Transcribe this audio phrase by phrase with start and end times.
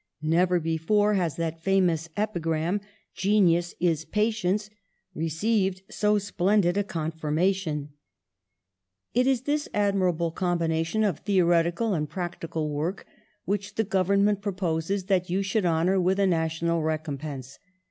[0.23, 2.81] Never before has that famous epigram,
[3.13, 4.71] 'Genius is patience/
[5.13, 7.89] received so splendid a confirmation.
[9.13, 13.05] 118 PASTEUR ^^It is this admirable combination of theoreti cal and practical work
[13.45, 17.59] which the Government proposes that you should honour with a na tional recompense.